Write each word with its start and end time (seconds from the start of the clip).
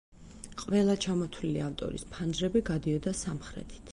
ყველა 0.61 0.95
ჩამოთვლილი 1.05 1.61
ავტორის 1.67 2.07
ფანჯრები 2.15 2.65
გადიოდა 2.73 3.17
სამხრეთით. 3.23 3.89